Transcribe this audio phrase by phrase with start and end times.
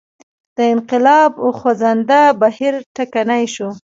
[0.57, 3.69] د انقلاب خوځنده بهیر ټکنی شو.